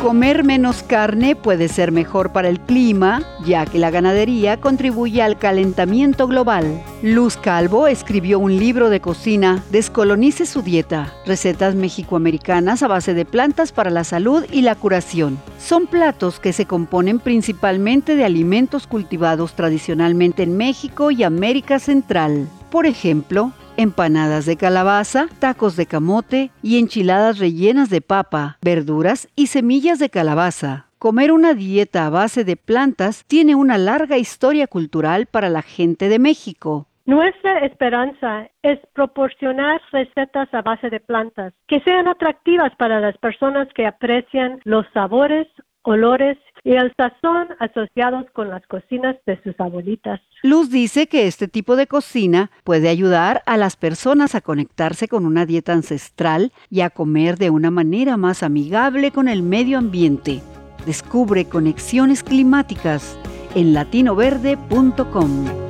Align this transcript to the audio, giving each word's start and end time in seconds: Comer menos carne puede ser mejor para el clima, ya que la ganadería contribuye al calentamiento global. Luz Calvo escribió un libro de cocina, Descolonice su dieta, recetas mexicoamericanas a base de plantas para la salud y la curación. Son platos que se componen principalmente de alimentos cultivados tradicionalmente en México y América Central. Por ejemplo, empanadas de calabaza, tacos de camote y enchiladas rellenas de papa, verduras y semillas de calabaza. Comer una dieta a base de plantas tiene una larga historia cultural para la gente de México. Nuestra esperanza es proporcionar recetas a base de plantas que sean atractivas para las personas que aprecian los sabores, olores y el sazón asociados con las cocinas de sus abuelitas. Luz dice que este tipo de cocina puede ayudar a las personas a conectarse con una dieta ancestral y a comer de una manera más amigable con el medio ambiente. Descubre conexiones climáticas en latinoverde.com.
Comer 0.00 0.44
menos 0.44 0.84
carne 0.84 1.34
puede 1.34 1.66
ser 1.66 1.90
mejor 1.90 2.30
para 2.30 2.48
el 2.48 2.60
clima, 2.60 3.24
ya 3.44 3.66
que 3.66 3.80
la 3.80 3.90
ganadería 3.90 4.60
contribuye 4.60 5.22
al 5.22 5.38
calentamiento 5.38 6.28
global. 6.28 6.80
Luz 7.02 7.36
Calvo 7.36 7.88
escribió 7.88 8.38
un 8.38 8.56
libro 8.56 8.90
de 8.90 9.00
cocina, 9.00 9.64
Descolonice 9.72 10.46
su 10.46 10.62
dieta, 10.62 11.12
recetas 11.26 11.74
mexicoamericanas 11.74 12.84
a 12.84 12.88
base 12.88 13.12
de 13.12 13.24
plantas 13.24 13.72
para 13.72 13.90
la 13.90 14.04
salud 14.04 14.44
y 14.52 14.62
la 14.62 14.76
curación. 14.76 15.36
Son 15.58 15.88
platos 15.88 16.38
que 16.38 16.52
se 16.52 16.64
componen 16.64 17.18
principalmente 17.18 18.14
de 18.14 18.24
alimentos 18.24 18.86
cultivados 18.86 19.54
tradicionalmente 19.54 20.44
en 20.44 20.56
México 20.56 21.10
y 21.10 21.24
América 21.24 21.80
Central. 21.80 22.48
Por 22.70 22.86
ejemplo, 22.86 23.52
empanadas 23.78 24.44
de 24.44 24.56
calabaza, 24.56 25.28
tacos 25.38 25.76
de 25.76 25.86
camote 25.86 26.50
y 26.62 26.78
enchiladas 26.78 27.38
rellenas 27.38 27.88
de 27.88 28.00
papa, 28.00 28.58
verduras 28.60 29.28
y 29.36 29.46
semillas 29.46 30.00
de 30.00 30.10
calabaza. 30.10 30.86
Comer 30.98 31.30
una 31.30 31.54
dieta 31.54 32.04
a 32.04 32.10
base 32.10 32.44
de 32.44 32.56
plantas 32.56 33.24
tiene 33.26 33.54
una 33.54 33.78
larga 33.78 34.18
historia 34.18 34.66
cultural 34.66 35.26
para 35.26 35.48
la 35.48 35.62
gente 35.62 36.08
de 36.08 36.18
México. 36.18 36.88
Nuestra 37.06 37.60
esperanza 37.60 38.48
es 38.62 38.80
proporcionar 38.92 39.80
recetas 39.92 40.52
a 40.52 40.60
base 40.60 40.90
de 40.90 40.98
plantas 40.98 41.54
que 41.68 41.80
sean 41.80 42.08
atractivas 42.08 42.74
para 42.76 43.00
las 43.00 43.16
personas 43.16 43.68
que 43.74 43.86
aprecian 43.86 44.60
los 44.64 44.86
sabores, 44.92 45.46
olores 45.82 46.36
y 46.68 46.72
el 46.72 46.92
sazón 46.98 47.48
asociados 47.60 48.26
con 48.34 48.50
las 48.50 48.66
cocinas 48.66 49.16
de 49.24 49.42
sus 49.42 49.58
abuelitas. 49.58 50.20
Luz 50.42 50.68
dice 50.68 51.06
que 51.06 51.26
este 51.26 51.48
tipo 51.48 51.76
de 51.76 51.86
cocina 51.86 52.50
puede 52.62 52.90
ayudar 52.90 53.42
a 53.46 53.56
las 53.56 53.76
personas 53.76 54.34
a 54.34 54.42
conectarse 54.42 55.08
con 55.08 55.24
una 55.24 55.46
dieta 55.46 55.72
ancestral 55.72 56.52
y 56.68 56.82
a 56.82 56.90
comer 56.90 57.38
de 57.38 57.48
una 57.48 57.70
manera 57.70 58.18
más 58.18 58.42
amigable 58.42 59.12
con 59.12 59.28
el 59.28 59.42
medio 59.42 59.78
ambiente. 59.78 60.42
Descubre 60.84 61.46
conexiones 61.46 62.22
climáticas 62.22 63.18
en 63.54 63.72
latinoverde.com. 63.72 65.67